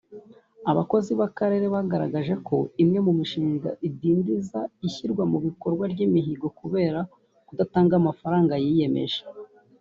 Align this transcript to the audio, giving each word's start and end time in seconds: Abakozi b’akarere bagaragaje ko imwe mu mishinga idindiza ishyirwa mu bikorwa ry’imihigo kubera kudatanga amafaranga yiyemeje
Abakozi 0.71 1.11
b’akarere 1.19 1.65
bagaragaje 1.75 2.33
ko 2.47 2.57
imwe 2.83 2.99
mu 3.05 3.11
mishinga 3.19 3.69
idindiza 3.87 4.59
ishyirwa 4.87 5.23
mu 5.31 5.37
bikorwa 5.45 5.83
ry’imihigo 5.93 6.47
kubera 6.59 6.99
kudatanga 7.47 7.93
amafaranga 8.01 8.53
yiyemeje 8.63 9.21